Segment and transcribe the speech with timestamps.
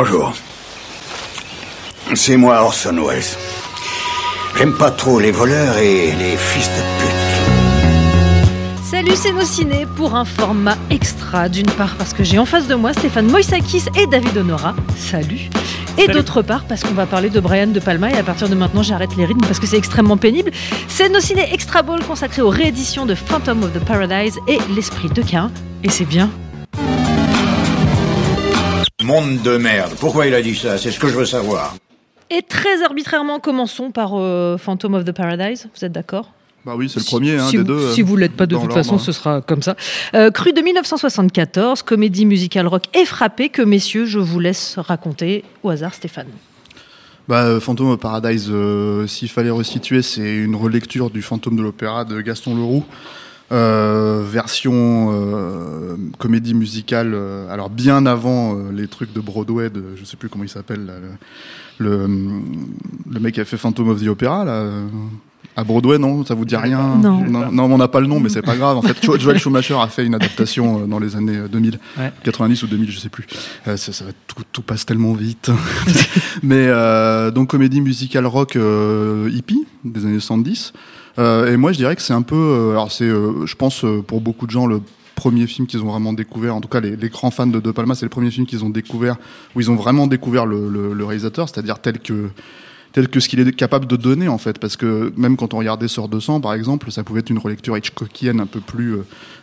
[0.00, 0.32] Bonjour.
[2.14, 3.24] C'est moi Orson Welles.
[4.56, 8.84] J'aime pas trop les voleurs et les fils de pute.
[8.84, 11.48] Salut, c'est nos ciné pour un format extra.
[11.48, 14.76] D'une part parce que j'ai en face de moi Stéphane Moïsakis et David Honora.
[14.96, 15.50] Salut.
[15.98, 18.54] Et d'autre part parce qu'on va parler de Brian De Palma et à partir de
[18.54, 20.52] maintenant j'arrête les rythmes parce que c'est extrêmement pénible.
[20.86, 25.08] C'est nos ciné extra ball consacré aux rééditions de Phantom of the Paradise et L'Esprit
[25.08, 25.50] de Cain.
[25.82, 26.30] Et c'est bien.
[29.08, 29.94] Monde de merde.
[29.98, 30.76] Pourquoi il a dit ça?
[30.76, 31.74] C'est ce que je veux savoir.
[32.28, 35.66] Et très arbitrairement, commençons par euh, Phantom of the Paradise.
[35.74, 36.34] Vous êtes d'accord?
[36.66, 37.92] Bah oui, c'est le premier hein, si, des vous, deux.
[37.92, 38.98] si vous l'êtes pas de toute façon, hein.
[38.98, 39.76] ce sera comme ça.
[40.14, 45.70] Euh, cru de 1974, comédie musicale rock effrappée que messieurs, je vous laisse raconter au
[45.70, 46.28] hasard Stéphane.
[47.28, 52.04] Bah, Phantom of Paradise, euh, s'il fallait resituer, c'est une relecture du Fantôme de l'opéra
[52.04, 52.84] de Gaston Leroux.
[53.50, 59.82] Euh, version euh, comédie musicale, euh, alors bien avant euh, les trucs de Broadway, de,
[59.96, 60.92] je sais plus comment il s'appelle, là,
[61.78, 62.06] le, le,
[63.10, 64.86] le mec qui a fait Phantom of the Opera, là, euh,
[65.56, 66.96] à Broadway, non Ça vous dit rien?
[67.02, 67.24] Non.
[67.50, 68.76] non, on n'a pas le nom, mais c'est pas grave.
[68.76, 71.78] En fait, Jo- Joel Schumacher a fait une adaptation euh, dans les années euh, 2000,
[71.98, 72.12] Ouais.
[72.24, 73.26] 90 ou 2000, je sais plus.
[73.66, 75.50] Euh, ça, tout, tout passe tellement vite.
[76.42, 80.74] mais euh, donc comédie musicale rock euh, hippie des années 70.
[81.18, 83.84] Euh, et moi, je dirais que c'est un peu, euh, alors c'est, euh, je pense
[84.06, 84.80] pour beaucoup de gens le
[85.14, 86.54] premier film qu'ils ont vraiment découvert.
[86.54, 88.64] En tout cas, les, les grands fans de De Palma, c'est le premier film qu'ils
[88.64, 89.16] ont découvert
[89.54, 92.30] où ils ont vraiment découvert le, réalisateur, c'est-à-dire tel que
[92.92, 95.58] tel que ce qu'il est capable de donner en fait parce que même quand on
[95.58, 98.96] regardait Sort de sang par exemple ça pouvait être une relecture Hitchcockienne un peu plus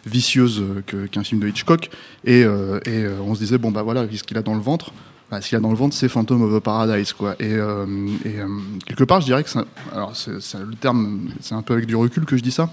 [0.04, 0.64] vicieuse
[1.12, 1.92] qu'un film de Hitchcock
[2.26, 4.92] et, on se disait bon bah voilà qu'est-ce qu'il a dans le ventre?
[5.32, 7.36] Bah, ce qu'il a dans le ventre c'est Phantom of the Paradise quoi.
[7.40, 7.86] Et, euh,
[8.26, 8.48] euh,
[8.86, 9.50] quelque part je dirais que
[9.92, 12.70] alors c'est le terme c'est un peu avec du recul que je dis ça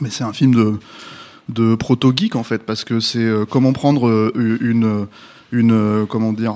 [0.00, 0.78] mais c'est un film de
[1.48, 5.06] de proto geek en fait parce que c'est euh, comment prendre une
[5.52, 6.54] une comment dire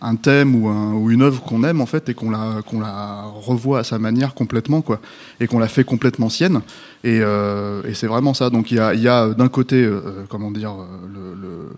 [0.00, 2.80] un thème ou, un, ou une œuvre qu'on aime en fait et qu'on la qu'on
[2.80, 5.00] la revoit à sa manière complètement quoi
[5.38, 6.62] et qu'on la fait complètement sienne.
[7.04, 7.20] Et,
[7.92, 8.48] c'est vraiment ça.
[8.48, 9.86] Donc il y a, y a d'un côté
[10.30, 10.72] comment dire
[11.12, 11.68] le-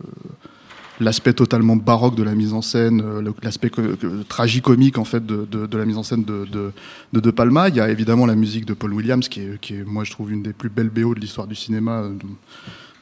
[1.00, 5.24] l'aspect totalement baroque de la mise en scène euh, l'aspect co- que- tragicomique en fait
[5.24, 6.72] de, de, de la mise en scène de, de,
[7.12, 9.74] de De Palma il y a évidemment la musique de Paul Williams qui est, qui
[9.74, 12.12] est moi je trouve une des plus belles BO de l'histoire du cinéma euh,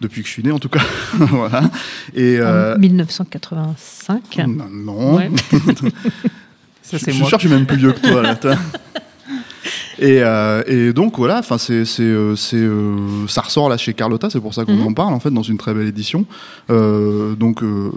[0.01, 0.83] depuis que je suis né en tout cas
[1.15, 1.63] voilà
[2.15, 4.39] et euh, En 1985.
[4.47, 5.17] non, non.
[5.17, 5.31] Ouais.
[6.83, 7.29] Ça, je suis moi.
[7.29, 8.39] sûr que je suis même plus vieux que toi là.
[9.99, 13.95] Et, euh, et donc voilà, enfin c'est c'est euh, c'est euh, ça ressort là chez
[13.95, 14.87] Carlotta, c'est pour ça qu'on Mhm.
[14.89, 16.27] en parle en fait dans une très belle édition.
[16.71, 17.91] Euh, donc euh,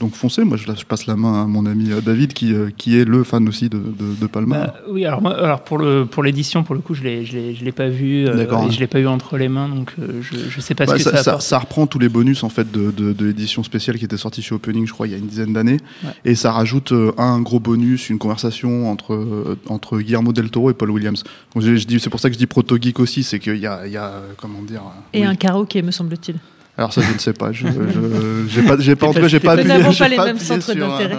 [0.00, 3.04] donc foncez, moi je, je passe la main à mon ami David qui qui est
[3.04, 4.58] le fan aussi de de, de Palma.
[4.58, 7.32] Bah, oui, alors, moi, alors pour le pour l'édition, pour le coup, je l'ai je
[7.36, 8.26] l'ai je l'ai pas vu, et
[8.70, 11.04] je l'ai pas eu entre les mains, donc euh, je je sais pas Bah, ce
[11.04, 13.98] que ça, ça, ça- reprend tous les bonus en fait de, de, de l'édition spéciale
[13.98, 16.10] qui était sortie chez Opening, je crois, il y a une dizaine d'années, Ouais.
[16.24, 20.90] et ça rajoute un gros bonus, une conversation entre entre Guillermo del Toro et Paul
[20.90, 21.22] Williams.
[21.54, 23.56] Donc, je, je dis, c'est pour ça que je dis proto geek aussi, c'est qu'il
[23.56, 24.82] y a, il y a euh, comment dire.
[24.82, 25.26] euh, Et oui.
[25.26, 26.36] un karaoké, me semble-t-il.
[26.78, 27.52] Alors ça, je ne sais pas.
[27.52, 27.66] Je,
[28.48, 29.68] j'ai pas, j'ai pas, en tout cas, j'ai Nous pas appuyé.
[29.98, 31.16] pas les mêmes appuyé centres sur, euh, d'intérêt.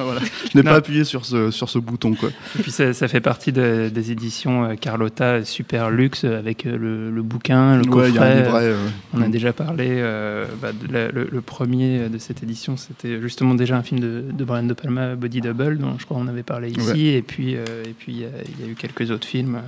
[0.52, 2.30] Je n'ai pas appuyé sur ce sur ce bouton quoi.
[2.58, 6.76] Et puis ça, ça fait partie de- des éditions euh, Carlotta super luxe avec euh,
[6.76, 8.44] le, le bouquin, le Ouais, il y a un coffret.
[8.46, 8.62] livret.
[8.64, 12.76] euh, On a déjà parlé, euh, bah, de la- le, le premier de cette édition,
[12.76, 16.18] c'était justement déjà un film de, de Brian De Palma, Body Double, dont je crois
[16.20, 16.80] on avait parlé ici.
[16.92, 17.00] Ouais.
[17.18, 19.60] Et puis, euh, et puis il y, a- il y a eu quelques autres films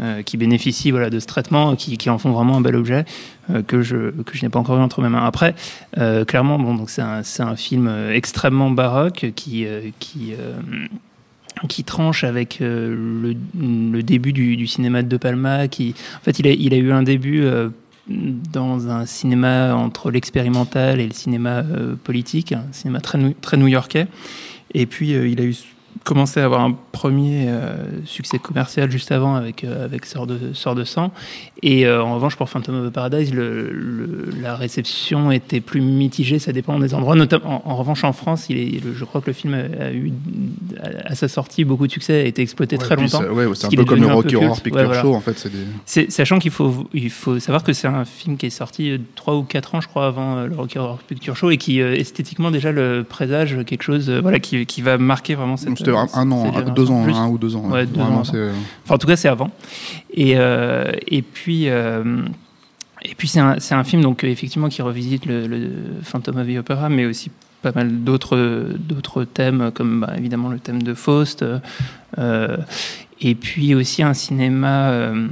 [0.00, 3.04] euh, qui bénéficient voilà, de ce traitement, qui, qui en font vraiment un bel objet
[3.50, 5.24] euh, que je, que je n'ai pas encore eu entre mes mains.
[5.24, 5.56] Après,
[5.98, 9.66] euh, clairement, bon, c'est un, un film extrêmement baroque qui,
[9.98, 10.34] qui,
[11.68, 15.66] qui tranche avec le, le début du, cinéma de De Palma.
[15.66, 17.44] Qui, en fait, il a, il a eu un début
[18.08, 21.64] dans un cinéma entre l'expérimental et le cinéma
[22.04, 24.06] politique, un cinéma très, très new-yorkais.
[24.74, 25.56] Et puis, il a eu
[26.08, 27.76] commencé à avoir un premier euh,
[28.06, 31.12] succès commercial juste avant avec, euh, avec Sort, de, Sort de sang.
[31.62, 35.80] Et euh, en revanche, pour Phantom of the Paradise, le, le- la réception était plus
[35.82, 37.14] mitigée, ça dépend des endroits.
[37.14, 39.92] Notamment, en, en revanche, en France, il est, le- je crois que le film a,
[39.92, 40.12] eu,
[40.82, 43.20] à, à sa sortie, beaucoup de succès, a été exploité ouais, très longtemps.
[43.20, 44.60] c'est- ouais, c'est un peu comme le Rocky Horror.
[44.62, 45.02] Picture voilà.
[45.02, 45.46] Show en fait.
[45.86, 46.10] Des.
[46.10, 49.34] Sachant qu'il faut, il faut savoir que c'est un film qui est sorti euh, trois
[49.36, 51.94] ou quatre ans, je crois, avant euh, le Rocky Horror Picture Show et qui euh,
[51.94, 55.68] esthétiquement déjà le présage quelque chose, euh, voilà, qui, qui va marquer vraiment cette.
[55.98, 57.68] Un, un an, deux ans, un ou deux ans.
[57.70, 58.24] Ouais, deux Vraiment, ans.
[58.24, 58.36] c'est.
[58.36, 58.52] euh,
[58.84, 59.50] Enfin, en tout cas, c'est avant.
[60.12, 61.68] Et, euh, et puis.
[61.68, 62.22] euh,
[63.02, 65.70] et puis c'est un, c'est un film donc effectivement qui revisite le, le
[66.02, 67.30] Phantom of the Opera, mais aussi
[67.62, 71.44] pas mal d'autres d'autres thèmes comme bah, évidemment le thème de Faust.
[72.18, 72.56] euh,
[73.20, 75.26] Et puis aussi un cinéma, euh,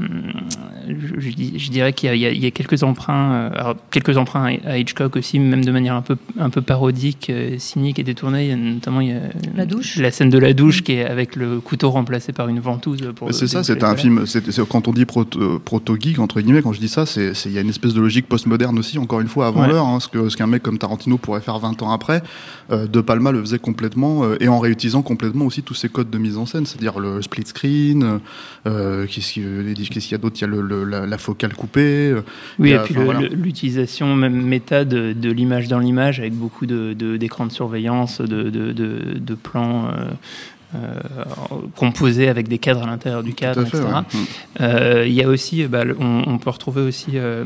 [0.88, 5.14] je, je, dirais qu'il y, y, a quelques emprunts, euh, alors quelques emprunts à Hitchcock
[5.14, 8.46] aussi, même de manière un peu, un peu parodique, euh, cynique et détournée.
[8.46, 9.20] Il y a notamment il y a
[9.54, 12.58] la douche, la scène de la douche qui est avec le couteau remplacé par une
[12.58, 12.98] ventouse.
[13.30, 14.24] C'est ça, c'est un film.
[14.68, 17.58] Quand on dit proto, proto, geek entre guillemets, quand je dis ça, c'est il y
[17.58, 19.68] a une espèce de logique postmoderne aussi, encore une fois avant ouais.
[19.68, 22.20] l'heure, hein, ce qu'un ce qu'un mec comme Tarantino pourrait faire 20 ans après.
[22.70, 26.36] de Palma le faisait complètement et en réutilisant complètement aussi tous ces codes de mise
[26.36, 27.75] en scène, c'est-à-dire le split screen
[28.66, 30.36] euh, qu'est-ce qu'il y a d'autre?
[30.38, 32.14] Il y a le, la, la, focale coupée.
[32.58, 32.94] Oui, et puis
[33.32, 34.28] l'utilisation voilà.
[34.28, 39.86] même méta de, de l'image dans l'image avec beaucoup d'écrans de, de, surveillance, de, plans.
[39.86, 40.06] Euh,
[40.74, 41.00] euh,
[41.76, 43.84] composés avec des cadres à l'intérieur du cadre, fait, etc.
[43.84, 44.20] Ouais.
[44.62, 47.44] Euh, il y a aussi, bah, on, on, peut retrouver aussi euh,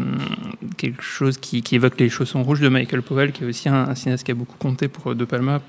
[0.78, 3.88] quelque chose qui, qui, évoque les chaussons rouges de Michael Powell, qui est aussi un,
[3.88, 5.60] un cinéaste qui a beaucoup compté pour De Palma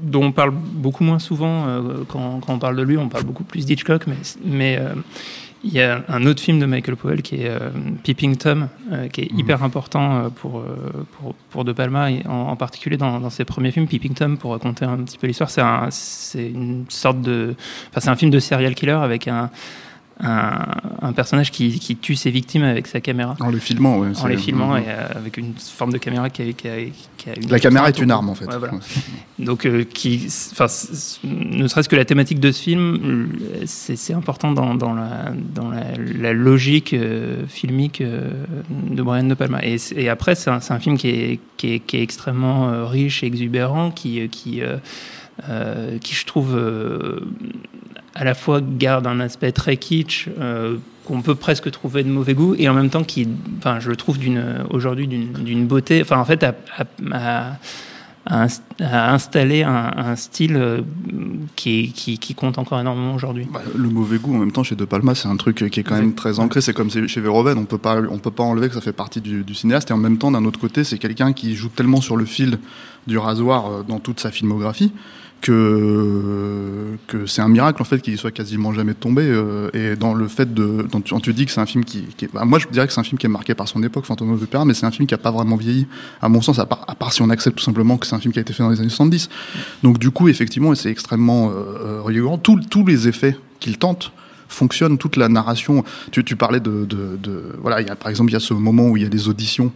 [0.00, 3.24] dont on parle beaucoup moins souvent euh, quand, quand, on parle de lui, on parle
[3.24, 4.94] beaucoup plus d'Hitchcock, mais, mais euh,
[5.62, 7.70] il y a un autre film de Michael Powell qui est euh,
[8.02, 8.68] Peeping Tom,
[9.12, 9.38] qui est mmh.
[9.38, 10.64] hyper important pour,
[11.12, 13.86] pour, pour, De Palma, et en, en particulier dans, dans, ses premiers films.
[13.86, 17.54] Peeping Tom, pour raconter un petit peu l'histoire, c'est une sorte de.
[17.90, 19.50] Enfin, c'est un film de serial killer avec un
[20.22, 20.66] un,
[21.02, 23.36] un, personnage qui, qui, tue ses victimes avec sa caméra.
[23.40, 26.42] En les filmant, ouais, En les filmant et euh, avec une forme de caméra qui
[26.42, 26.76] a, qui a,
[27.16, 28.46] qui a une La caméra est une arme en fait.
[28.46, 28.74] Ouais, voilà.
[29.38, 30.28] Donc, euh, qui,
[31.24, 33.30] ne serait-ce que la thématique de ce film,
[33.66, 38.30] c'est important dans, dans, la, dans la, la logique euh, filmique euh,
[38.70, 39.60] de Brian De Palma.
[39.64, 43.26] Et, et après, c'est un, un, film qui est, qui est, extrêmement euh, riche et
[43.26, 44.28] exubérant, qui.
[44.28, 44.62] qui
[45.48, 47.20] euh, qui je trouve euh,
[48.14, 50.76] à la fois garde un aspect très kitsch euh,
[51.06, 53.28] qu'on peut presque trouver de mauvais goût et en même temps qui,
[53.58, 56.02] enfin, je le trouve d'une aujourd'hui d'une beauté.
[56.02, 56.54] Enfin, en fait, à,
[57.10, 57.56] à,
[58.26, 58.46] à,
[58.80, 60.84] à installer un, un style
[61.56, 63.48] qui, qui, qui, compte encore énormément aujourd'hui.
[63.50, 65.82] Bah, le mauvais goût, en même temps, chez De Palma, c'est un truc qui est
[65.82, 66.60] quand même très ancré.
[66.60, 69.20] C'est comme chez Verhoeven, on peut pas, on peut pas enlever que ça fait partie
[69.20, 69.90] du, du cinéaste.
[69.90, 72.58] Et en même temps, d'un autre côté, c'est quelqu'un qui joue tellement sur le fil
[73.06, 74.92] du rasoir dans toute sa filmographie
[75.40, 80.14] que, que c'est un miracle en fait qu'il soit quasiment jamais tombé euh, et dans
[80.14, 82.44] le fait de quand tu, tu dis que c'est un film qui, qui est, bah,
[82.44, 84.42] moi je dirais que c'est un film qui est marqué par son époque Fantôme of
[84.42, 85.86] Opera mais c'est un film qui a pas vraiment vieilli
[86.20, 88.20] à mon sens à part, à part si on accepte tout simplement que c'est un
[88.20, 89.30] film qui a été fait dans les années 70
[89.82, 94.12] donc du coup effectivement c'est extrêmement euh, reliant tous tous les effets qu'il tente
[94.48, 95.84] fonctionnent toute la narration.
[96.10, 98.40] Tu, tu parlais de, de, de voilà il y a par exemple il y a
[98.40, 99.72] ce moment où il y a des auditions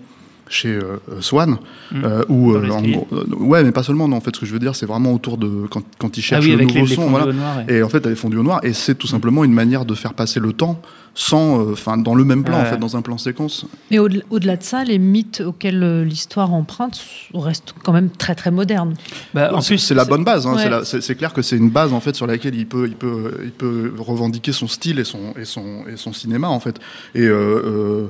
[0.49, 1.57] chez euh, Swan,
[1.93, 2.05] mmh.
[2.05, 3.07] euh, où euh, en gros,
[3.39, 4.09] ouais, mais pas seulement.
[4.09, 6.23] Non, en fait, ce que je veux dire, c'est vraiment autour de quand, quand il
[6.23, 7.33] cherche ah oui, le nouveau les, son, les voilà.
[7.33, 7.75] Noir, ouais.
[7.75, 9.95] Et en fait, elle est fondue au noir, et c'est tout simplement une manière de
[9.95, 10.81] faire passer le temps
[11.17, 12.63] sans, enfin, dans le même plan, Ouais.
[12.63, 13.67] en fait, dans un plan séquence.
[13.93, 17.01] Mais au- au-delà de ça, les mythes auxquels euh, l'histoire emprunte
[17.33, 18.95] restent quand même très très modernes.
[19.33, 20.47] Bah, en C'est- plus, c'est la bonne base.
[20.47, 20.63] Hein, Ouais.
[20.65, 22.87] c'est la- c'est c'est clair que c'est une base en fait sur laquelle il peut,
[22.89, 26.59] il peut, il peut revendiquer son style et son et son et son cinéma en
[26.59, 26.79] fait.
[27.15, 27.33] Et euh,
[27.65, 28.07] euh,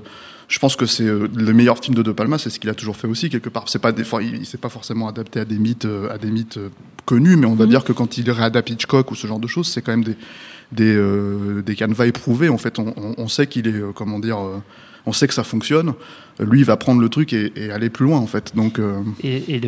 [0.54, 2.74] je pense que c'est euh, le meilleur film de De Palma, c'est ce qu'il a
[2.74, 3.68] toujours fait aussi quelque part.
[3.68, 6.16] C'est pas des fois, il, il s'est pas forcément adapté à des mythes, euh, à
[6.16, 6.68] des mythes euh,
[7.06, 7.70] connus, mais on va Mhm.
[7.70, 10.16] dire que quand il réadapte Hitchcock ou ce genre de choses, c'est quand même des
[10.70, 12.48] des euh, des canevas éprouvés.
[12.50, 14.38] En fait, on, on, on sait qu'il est comment dire.
[15.06, 15.92] on sait que ça fonctionne.
[16.40, 18.56] Lui, va prendre le truc et, aller plus loin, en fait.
[18.56, 19.60] Donc, euh, Et,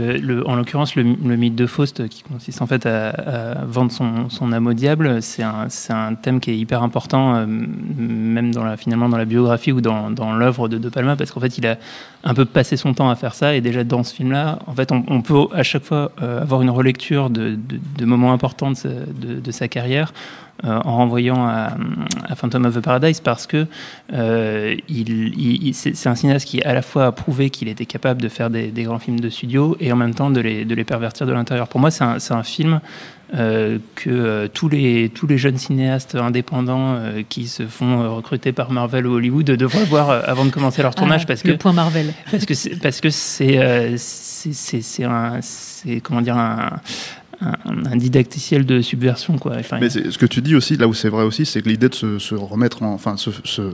[0.46, 4.66] en l'occurrence, le, mythe de Faust, qui consiste en fait à, vendre son, son, âme
[4.66, 9.16] au diable, c'est un, thème qui est hyper important, euh, même dans la, finalement dans
[9.16, 11.78] la biographie ou dans, l'œuvre de De Palma, parce qu'en fait, il a
[12.24, 13.54] un peu passé son temps à faire ça.
[13.54, 16.70] Et déjà dans ce film-là, en fait, on, peut à chaque fois euh, avoir une
[16.70, 17.56] relecture de,
[18.00, 20.12] moments importants de sa, carrière.
[20.64, 21.76] En renvoyant à,
[22.34, 23.66] Phantom of the Paradise parce que
[24.08, 28.68] c'est un cinéaste qui à la fois a prouvé qu'il était capable de faire des,
[28.68, 31.32] des, grands films de studio et en même temps de les, de les pervertir de
[31.32, 31.68] l'intérieur.
[31.68, 32.80] Pour moi, c'est un, un, film
[33.34, 38.52] euh, que euh, tous, les, tous les jeunes cinéastes indépendants euh, qui se font recruter
[38.52, 41.54] par Marvel ou Hollywood devraient voir euh, avant de commencer leur tournage ah, parce le
[41.54, 46.36] que point Marvel parce que c'est parce que c'est euh, c'est un c'est comment dire
[46.36, 46.80] un
[47.40, 47.52] un,
[47.92, 49.56] un, didacticiel de subversion quoi.
[49.58, 51.88] Enfin, mais ce que tu dis aussi, là où c'est vrai aussi, c'est que l'idée
[51.88, 53.72] de se, se, remettre, en, enfin, se, se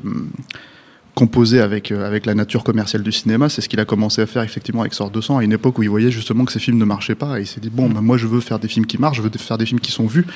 [1.15, 4.27] composer avec euh, avec la nature commerciale du cinéma, c'est ce qu'il a commencé à
[4.27, 6.79] faire effectivement avec Sort 200 à une époque où il voyait justement que ces films
[6.79, 8.87] ne marchaient pas et il s'est dit bon, bah, moi je veux faire des films
[8.87, 10.27] qui marchent, je veux faire des films qui sont vus.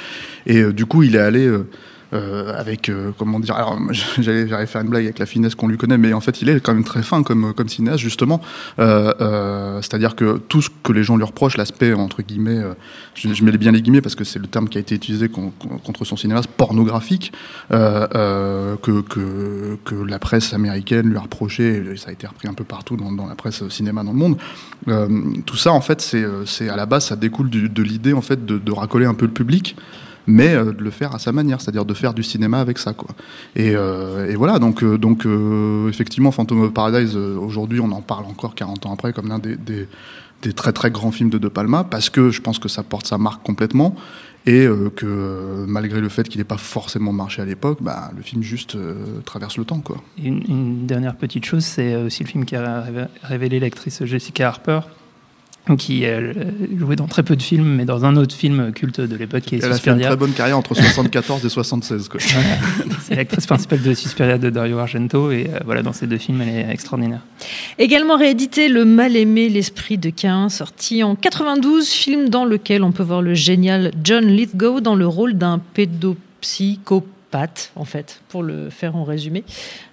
[0.47, 1.67] Et euh, du coup il est allé euh,
[2.13, 3.57] euh, avec euh, comment dire
[4.19, 6.61] j'allais faire une blague avec la finesse qu'on lui connaît mais en fait il est
[6.61, 8.41] quand même très fin comme comme cinéaste justement.
[8.79, 12.75] Euh, euh c'est-à-dire que tout ce que les gens lui reprochent l'aspect entre guillemets euh,
[13.15, 15.29] je, je, mets bien les guillemets parce que c'est le terme qui a été utilisé
[15.29, 15.53] con,
[15.85, 17.33] contre son cinéma pornographique
[17.73, 22.55] euh, que, que que la presse américaine lui a reproché ça a été repris un
[22.55, 24.37] peu partout dans, la presse cinéma dans le monde.
[25.45, 28.59] Tout ça en fait c'est à la base ça découle de l'idée en fait de,
[28.59, 29.77] de racoler un peu le public
[30.27, 32.93] mais euh, de le faire à sa manière, c'est-à-dire de faire du cinéma avec ça,
[32.93, 33.11] quoi.
[33.55, 35.27] Et, euh, voilà, donc, euh, donc
[35.89, 39.57] effectivement, Phantom of Paradise, aujourd'hui, on en parle encore 40 ans après comme l'un des,
[39.57, 39.87] des,
[40.55, 43.19] très très grands films de De Palma, parce que je pense que ça porte sa
[43.19, 43.97] marque complètement,
[44.47, 48.45] et que malgré le fait qu'il n'ait pas forcément marché à l'époque, bah, le film
[48.45, 48.79] juste
[49.25, 49.97] traverse le temps, quoi.
[50.23, 54.81] Une, dernière petite chose, c'est aussi le film qui a révé- révélé l'actrice Jessica Harper,
[55.75, 56.33] qui euh,
[56.79, 59.57] jouait dans très peu de films, mais dans un autre film culte de l'époque qui
[59.57, 62.21] est Elle a fait une très bonne carrière entre 74 et 76, quoi.
[62.23, 62.47] Voilà.
[63.03, 66.41] C'est l'actrice principale de Suspiria de Dario Argento, et euh, voilà, dans ces deux films,
[66.43, 67.23] elle est extraordinaire.
[67.79, 73.03] Également réédité Le Mal-aimé, l'esprit de Cain, sorti en 92, film dans lequel on peut
[73.03, 78.95] voir le génial John Lithgow dans le rôle d'un pédopsychopathe, en fait, pour le faire
[78.95, 79.43] en résumé.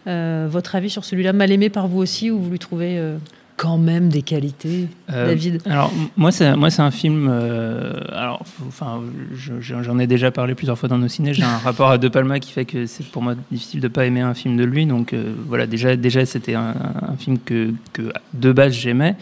[0.06, 3.18] Euh, votre avis sur celui-là, mal aimé par vous aussi, ou vous lui trouvez euh,
[3.58, 7.28] quand même des qualités, Euh, David Alors moi c'est moi c'est un film.
[7.30, 9.02] euh, alors enfin
[9.36, 11.34] je- je- j'en ai déjà parlé plusieurs fois dans nos ciné.
[11.34, 14.06] J'ai un rapport à De Palma qui fait que c'est pour moi difficile de pas
[14.06, 14.86] aimer un film de lui.
[14.86, 16.74] Donc euh, voilà déjà déjà c'était un,
[17.08, 19.16] un film que, que de base j'aimais.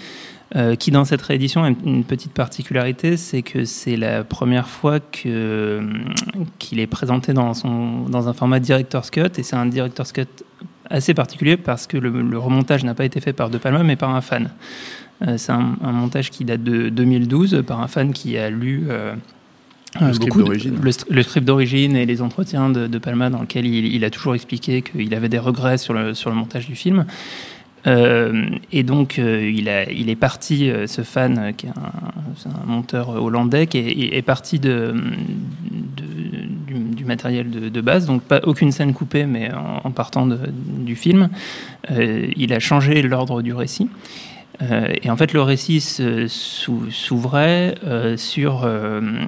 [0.80, 5.00] qui dans cette réédition a une, une petite particularité, c'est que c'est la première fois
[5.00, 5.82] que
[6.60, 10.28] qu'il est présenté dans son dans un format director's cut et c'est un director's cut
[10.92, 13.96] assez particulier parce que le, le remontage n'a pas été fait par De Palma mais
[13.96, 14.50] par un fan.
[15.28, 18.86] Euh, c'est un, un montage qui date de 2012 par un fan qui a lu
[18.90, 19.14] euh,
[20.00, 20.80] Le euh, script d'origine.
[21.10, 24.36] le, script d'origine et les entretiens de, de Palma dans lequel il, il a toujours
[24.36, 27.06] expliqué qu'il avait des regrets sur le, sur le montage du film.
[27.88, 32.66] Euh, et donc, euh, il, a, il est parti, euh, ce fan, qui est un,
[32.68, 34.94] monteur hollandais, qui est, est parti de,
[35.72, 36.04] de-
[37.01, 39.50] du, matériel de, base, donc pas aucune scène coupée, mais
[39.84, 41.29] en, partant du film.
[41.89, 43.89] Euh, il a changé l'ordre du récit.
[44.62, 48.70] Euh, et en fait, le récit s'ouvrait euh, sur,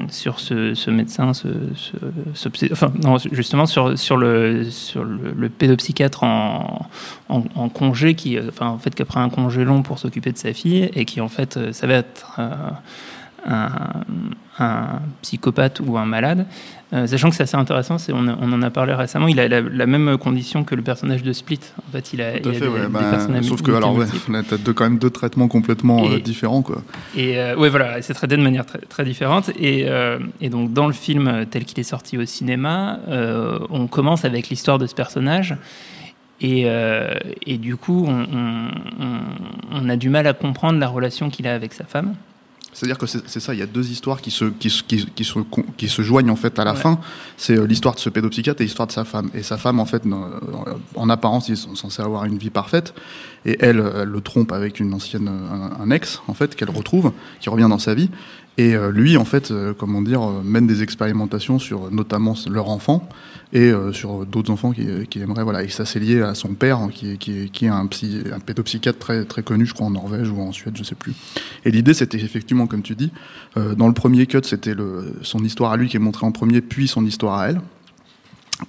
[0.09, 7.69] sur ce, médecin, ce, ce- enfin, non, justement sur, sur, le, sur le, pédopsychiatre en,
[7.73, 11.05] congé, qui, enfin, en fait, qui un congé long pour s'occuper de sa fille et
[11.05, 12.39] qui, en fait, euh, savait être
[13.45, 13.77] un,
[14.59, 14.85] un
[15.21, 16.45] psychopathe ou un malade.
[16.93, 19.61] Euh, sachant que c'est assez intéressant, c'est, on, en a parlé récemment, il a la,
[19.61, 21.59] la même condition que le personnage de Split.
[21.89, 22.81] En fait, il a, il a fait, des, ouais.
[22.81, 26.19] des Bah, sauf que, alors, ouais, là, t'as deux, quand même deux traitements complètement euh,
[26.19, 26.83] différents, quoi.
[27.17, 29.49] Et euh, ouais, voilà, c'est traité de manière très, très différente.
[29.59, 32.99] Et, euh, et donc, dans le film tel qu'il est sorti au cinéma,
[33.71, 35.55] on commence avec l'histoire de ce personnage.
[36.41, 36.67] Et,
[37.47, 38.67] et du coup, on, on-
[38.99, 42.13] on- on a du mal à comprendre la relation qu'il a avec sa femme.
[42.73, 45.23] C'est-à-dire que c'est ça, il y a deux histoires qui se, qui, se- qui, qui
[45.23, 45.39] se,
[45.77, 46.79] qui se joignent en fait à la Ouais.
[46.79, 46.99] fin.
[47.37, 49.29] C'est euh, l'histoire de ce pédopsychiatre et l'histoire de sa femme.
[49.33, 50.39] Et sa femme, en fait, euh,
[50.95, 52.93] en apparence, ils sont censés avoir une vie parfaite.
[53.45, 57.11] Et elle, elle le trompe avec une ancienne, un, un ex, en fait, qu'elle retrouve,
[57.41, 58.09] qui revient dans sa vie.
[58.57, 62.69] Et euh, lui, en fait, euh, comment dire, euh, mène des expérimentations sur notamment leur
[62.69, 63.07] enfant
[63.51, 65.43] et sur d'autres enfants qu'il qu'il aimerait.
[65.43, 65.63] Voilà.
[65.63, 68.39] Et ça, c'est lié à son père, hein, qui qui qui est un, psy, un
[68.39, 71.13] pédopsychiatre très, très connu, je crois, en Norvège ou en Suède, je sais plus.
[71.63, 73.11] Et l'idée, c'était effectivement, comme tu dis,
[73.57, 74.73] euh, dans le premier cut, c'était
[75.21, 77.61] son histoire à lui qui est montrée en premier, puis son histoire à elle.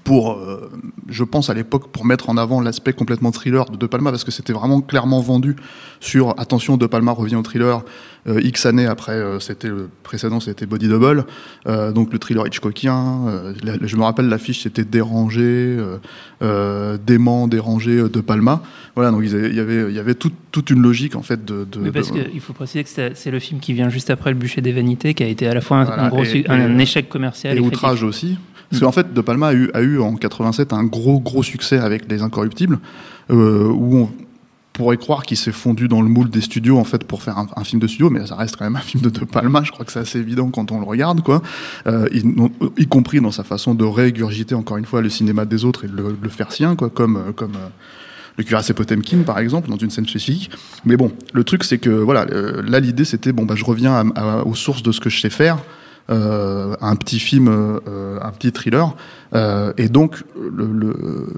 [0.02, 0.70] Pour, euh,
[1.08, 4.24] je pense à l'époque, pour mettre en avant l'aspect complètement thriller de De Palma, parce
[4.24, 5.56] que c'était vraiment clairement vendu
[6.00, 7.82] sur attention, De Palma revient au thriller.
[8.26, 11.26] euh, X années après, euh, c'était le précédent, c'était Body Double,
[11.94, 13.52] donc le thriller Hitchcockien.
[13.62, 15.76] la- je me rappelle l'affiche, c'était dérangé,
[17.06, 18.62] dément, dérangé De Palma.
[18.94, 21.64] Voilà, donc il y avait, il y avait toute, toute une logique en fait de.
[21.70, 24.36] de Mais parce qu'il faut préciser que c'est le film qui vient juste après Le
[24.36, 26.38] bûcher des vanités, qui a été à la fois un, Voilà, un gros et- su-
[26.38, 28.38] et- un, échec commercial et et outrage aussi.
[28.74, 32.22] Parce qu'en fait, De Palma a eu, en 87 un gros gros succès avec Les
[32.22, 32.80] Incorruptibles,
[33.30, 34.10] euh, où on
[34.72, 37.64] pourrait croire qu'il s'est fondu dans le moule des studios en fait pour faire un,
[37.64, 39.62] film de studio, mais ça reste quand même un film de De Palma.
[39.62, 41.42] Je crois que c'est assez évident quand on le regarde, quoi.
[41.86, 45.84] Euh, y, compris dans sa façon de régurgiter encore une fois le cinéma des autres
[45.84, 47.52] et de le, faire sien, quoi, comme euh, comme
[48.36, 50.50] le cuirassé Potemkin par exemple dans une scène spécifique.
[50.84, 54.04] Mais bon, le truc c'est que voilà, là l'idée c'était bon bah je reviens
[54.44, 55.58] aux sources de ce que je sais faire.
[56.10, 58.94] Euh, un petit film, euh, un petit thriller.
[59.34, 60.22] Euh, et donc,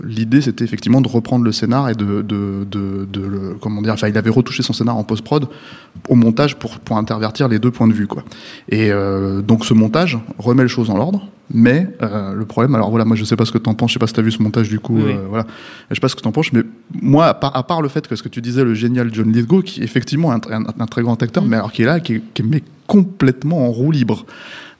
[0.05, 4.09] l'idée, c'était effectivement de reprendre le scénar et de, de, de, le, comment dire, enfin,
[4.09, 5.49] il avait retouché son scénar en post-prod
[6.09, 8.25] au montage pour, pour intervertir les deux points de vue, quoi.
[8.69, 8.91] Et
[9.43, 11.27] donc, ce montage remet les choses en ordre.
[11.55, 13.95] Mais euh, le problème, alors voilà, moi je sais pas ce que t'en penses, je
[13.95, 15.47] sais pas si t'as vu ce montage du coup, Oui, euh, voilà,
[15.91, 16.63] je sais pas ce que t'en penses, mais
[17.01, 19.31] moi, à part, à part le fait que ce que tu disais, le génial John
[19.33, 21.49] Lithgow, qui est effectivement un, un, un très grand acteur, Mm.
[21.49, 24.27] mais alors qui est là, qui est, qui est mais complètement en roue libre.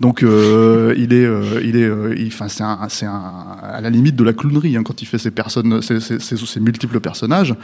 [0.01, 3.23] Donc euh, il est, euh, il est, euh, enfin c'est un, c'est un,
[3.63, 6.99] à la limite de la clownerie hein, quand il fait ses personnes, ses- ses multiples
[7.01, 7.55] personnages.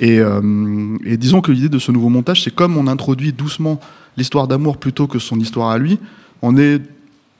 [0.00, 3.80] Et, euh, et disons que l'idée de ce nouveau montage, c'est comme on introduit doucement
[4.16, 5.98] l'histoire d'amour plutôt que son histoire à lui.
[6.42, 6.80] On est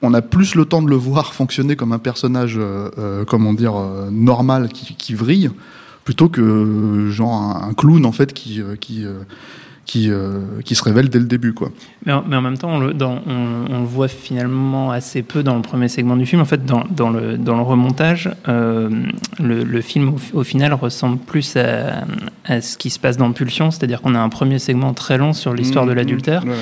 [0.03, 3.53] on a plus le temps de le voir fonctionner comme un personnage, euh, euh, comment
[3.53, 5.51] dire, euh, normal qui, qui vrille,
[6.05, 9.05] plutôt que genre un, un clown en fait qui qui
[9.85, 11.71] qui, euh, qui se révèle dès le début quoi.
[12.05, 15.23] Mais en, mais en même temps, on le, dans- on- on le voit finalement assez
[15.23, 16.43] peu dans le premier segment du film.
[16.43, 18.91] En fait, dans, dans le, dans le remontage, euh,
[19.41, 22.05] le, le film, au, au final, ressemble plus à,
[22.45, 25.33] à ce qui se passe dans Pulsion, c'est-à-dire qu'on a un premier segment très long
[25.33, 26.55] sur l'histoire de Mmh, l'adultère, mmh, ouais.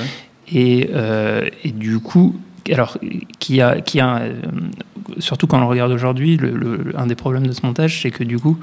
[0.53, 2.33] et, euh, et du coup,
[2.73, 2.97] alors,
[3.39, 4.33] qui a, qui a euh,
[5.19, 6.39] surtout quand on regarde aujourd'hui,
[6.95, 8.57] un des problèmes de ce montage, c'est que du coup,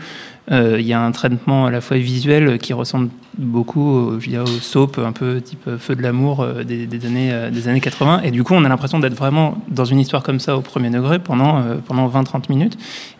[0.50, 3.08] euh, il y a un traitement à la fois visuel qui ressemble
[3.38, 7.50] beaucoup au, je dirais, au soap, un peu type Feu de l'amour euh, des, années,
[7.50, 8.22] des années 80.
[8.24, 10.90] Et du coup, on a l'impression d'être vraiment dans une histoire comme ça au premier
[10.90, 12.76] degré pendant, pendant 20-30 minutes.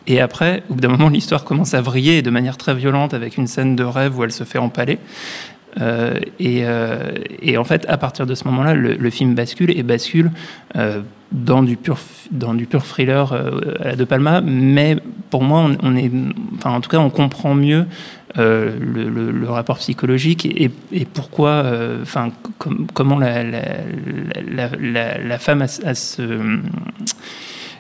[0.07, 3.39] Et après, au bout d'un moment, l'histoire commence à vriller de manière très violente avec
[3.39, 4.99] une scène de rêve où elle se fait empaler.
[5.81, 7.13] Euh, et, euh,
[7.43, 10.31] et en fait, à partir de ce moment-là, le, film bascule et bascule
[10.77, 11.01] euh,
[11.33, 11.99] dans du pur,
[12.31, 13.33] dans du pur thriller
[13.81, 14.41] à De Palma.
[14.41, 14.97] Mais
[15.31, 16.11] pour moi, on, est,
[16.57, 17.87] enfin, en tout cas, on comprend mieux
[18.37, 20.71] le, rapport psychologique et,
[21.05, 21.65] pourquoi,
[22.03, 26.23] enfin, com- comment la, la, femme a, a ce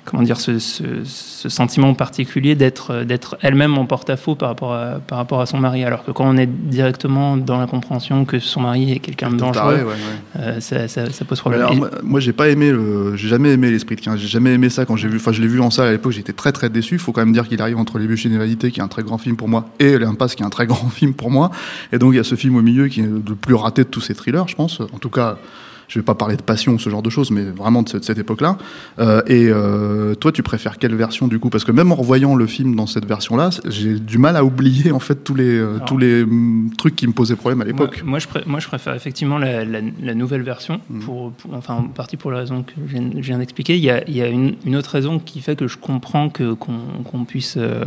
[0.04, 5.00] comment dire ce, ce, ce sentiment particulier d'être d'être elle-même en porte-à-faux par rapport à
[5.06, 8.38] par rapport à son mari alors que quand on est directement dans la compréhension que
[8.38, 10.40] son mari est quelqu'un de dangereux Taré, ouais, ouais.
[10.40, 13.52] euh, ça, ça, ça pose problème alors, moi, moi, j'ai pas aimé le, j'ai jamais
[13.52, 14.18] aimé l'esprit de 15.
[14.18, 16.12] J'ai jamais aimé ça quand j'ai vu, enfin, je l'ai vu en salle à l'époque,
[16.12, 16.98] j'étais très très déçu.
[16.98, 19.18] Faut quand même dire qu'il arrive entre Les Bûches et qui est un très grand
[19.18, 21.50] film pour moi, et L'Impasse, qui est un très grand film pour moi.
[21.92, 23.88] Et donc, il y a ce film au milieu qui est le plus raté de
[23.88, 24.80] tous ces thrillers, je pense.
[24.80, 25.38] En tout cas,
[25.88, 28.04] je vais pas parler de passion ou ce genre de choses, mais vraiment de cette,
[28.04, 28.56] cette époque-là.
[28.98, 31.50] Euh, et euh, toi, tu préfères quelle version du coup?
[31.50, 34.92] Parce que même en revoyant le film dans cette version-là, j'ai du mal à oublier
[34.92, 37.64] en fait tous les euh, Alors- tous les hum, trucs qui me posaient problème à
[37.64, 38.02] l'époque.
[38.04, 41.74] moi, je pré- moi, je préfère effectivement la, la- la nouvelle version, pour, pour- enfin,
[41.74, 43.76] en partie pour la raison que je viens, viens d'expliquer.
[43.76, 46.28] Il y a, il y a une, une autre raison qui fait que je comprends
[46.30, 47.84] que, qu'on, puisse euh,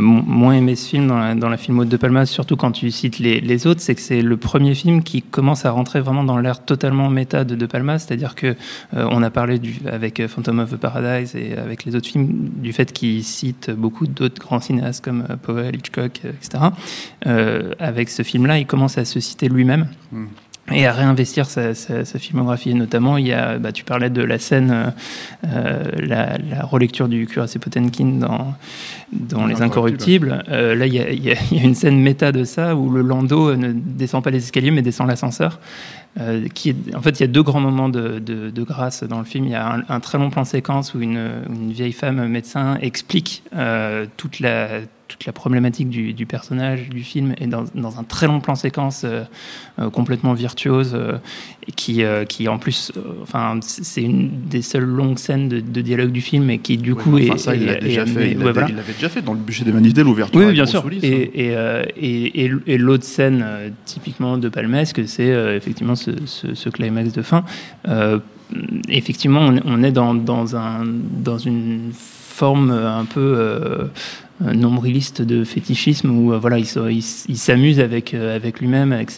[0.00, 3.18] mo- moins aimer ce film dans la, dans la De Palma, surtout quand tu cites
[3.18, 6.38] les, les autres, c'est que c'est le premier film qui commence à rentrer vraiment dans
[6.38, 8.48] l'ère totalement méta de De Palma, c'est-à-dire que
[8.96, 12.50] euh, on a parlé du, avec Phantom of the Paradise et avec les autres films
[12.56, 16.64] du fait qu'il cite beaucoup d'autres grands cinéastes comme euh, Powell, Hitchcock, euh, etc.
[17.26, 19.86] Euh, avec ce film-là, il commence à se citer lui-même.
[20.10, 20.24] Mm.
[20.70, 22.70] Et à réinvestir sa, sa- sa filmographie.
[22.70, 24.86] Et notamment, il y a, bah, tu parlais de la scène, euh,
[25.48, 28.54] euh, la, la relecture du cuirassé Potemkin dans,
[29.12, 30.44] dans Les Incorruptibles.
[30.48, 33.56] Euh, là, y a- il y a une scène méta de ça où le landau
[33.56, 35.58] ne descend pas les escaliers mais descend l'ascenseur.
[36.20, 36.46] Euh,
[36.94, 39.46] en fait, il y a deux grands moments de, grâce dans le film.
[39.46, 43.42] Il y a un, très long plan séquence où une, une vieille femme médecin explique
[43.54, 44.80] euh, toute la
[45.12, 48.54] toute la problématique du, du personnage du film et dans, dans un très long plan
[48.54, 49.22] séquence euh,
[49.78, 51.18] euh, complètement virtuose euh,
[51.68, 52.90] et qui euh, qui en plus
[53.22, 56.94] enfin c'est une des seules longues scènes de, de dialogue du film et qui du
[56.94, 58.68] coup enfin, est, ça, il est- déjà est- ouais, l'avait voilà.
[58.68, 60.40] déjà fait dans le bûcher des vanités, l'ouverture.
[60.40, 60.84] Oui, bien sûr.
[61.02, 61.82] Et, hein.
[61.96, 63.44] et, et, et- l'autre scène,
[63.84, 67.44] typiquement de Palmesque, c'est effectivement ce, ce- ce climax de fin.
[68.88, 73.88] Effectivement, on, on est dans, dans, un, dans une forme un peu
[74.42, 79.10] nombriliste de fétichisme où euh, voilà, il, s'amuse avec, euh, avec lui-même, avec,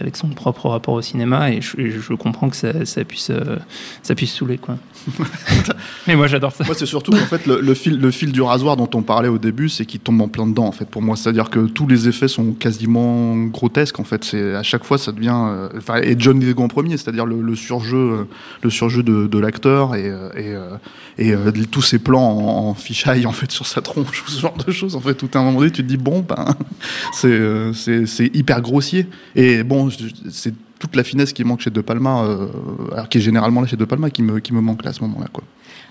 [0.00, 3.56] avec son propre rapport au cinéma, et je, comprends que ça, ça puisse, euh,
[4.02, 4.58] ça puisse saouler.
[4.58, 4.76] Quoi.
[6.06, 6.64] Mais moi, j'adore ça.
[6.64, 9.28] Moi, c'est surtout qu'en fait, le, le fil, le fil du rasoir dont on parlait
[9.28, 11.16] au début, c'est qu'il tombe en plein dedans, en fait, pour moi.
[11.16, 14.24] C'est-à-dire que tous les effets sont quasiment grotesques, en fait.
[14.24, 15.68] C'est, à chaque fois, ça devient, euh,
[16.02, 18.24] et John Lithgow en premier, c'est-à-dire le, le surjeu, euh,
[18.62, 20.76] le surjeu de, de l'acteur et, euh, et, euh,
[21.18, 24.40] et euh, tous ces plans en, en fisheye, en fait, sur sa tronche, ou ce
[24.40, 26.56] genre de choses, en fait, tout à un moment donné, tu te dis, bon, ben,
[27.12, 29.06] c'est, euh, c'est, hyper grossier.
[29.34, 29.88] Et bon,
[30.30, 32.48] c'est toute la finesse qui manque chez De Palma, euh,
[32.92, 35.00] alors qui est généralement chez De Palma, qui me, qui me manque là, à ce
[35.02, 35.44] moment-là, quoi.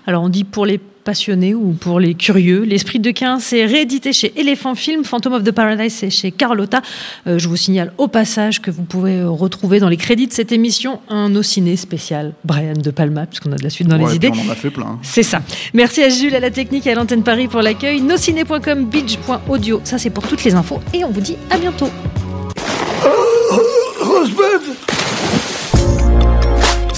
[0.06, 4.12] Alors on dit pour les passionnés ou pour les curieux, L'Esprit de Quin, c'est réédité
[4.12, 6.80] chez Elephant Film, Phantom of the Paradise, c'est chez Carlotta.
[7.26, 10.32] Euh, je vous signale au passage que vous pouvez euh, retrouver dans les crédits de
[10.32, 14.08] cette émission un ciné spécial Brian De Palma, puisqu'on a de la suite dans Ouais,
[14.08, 14.30] les idées.
[14.32, 14.98] On en a fait plein.
[15.02, 15.42] C'est ça.
[15.74, 18.00] Merci à Jules, à la technique et à l'antenne Paris pour l'accueil.
[18.00, 19.80] Nociné.com, beach.audio.
[19.84, 20.80] Ça, c'est pour toutes les infos.
[20.94, 21.90] Et on vous dit à bientôt.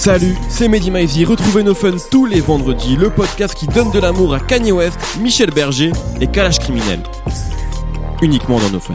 [0.07, 1.25] Salut, c'est Mehdi Maizy.
[1.25, 5.01] Retrouvez nos fun tous les vendredis, le podcast qui donne de l'amour à Kanye West,
[5.19, 5.90] Michel Berger
[6.21, 7.03] et Kalash Criminel.
[8.23, 8.95] Uniquement dans nos fun.